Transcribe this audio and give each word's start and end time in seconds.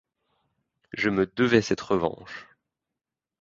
Je 0.93 1.11
me 1.11 1.27
devais 1.27 1.61
cette 1.61 1.79
revanche! 1.81 2.47